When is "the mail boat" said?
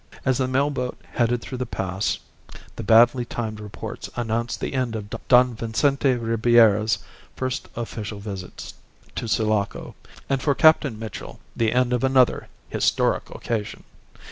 0.39-0.99